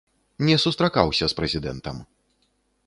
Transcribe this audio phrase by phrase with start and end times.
[0.47, 2.03] Не сустракаўся з прэзідэнтам.